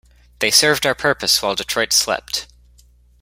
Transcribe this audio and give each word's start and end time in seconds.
They 0.39 0.49
served 0.49 0.87
our 0.87 0.95
purpose 0.95 1.43
while 1.43 1.53
Detroit 1.53 1.93
slept. 1.93 2.47